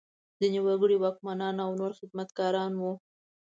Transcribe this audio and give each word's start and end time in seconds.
ځینې 0.39 0.59
وګړي 0.67 0.95
واکمنان 0.99 1.55
او 1.65 1.71
نور 1.79 1.91
خدمتګاران 1.99 2.71
وو. 2.77 2.93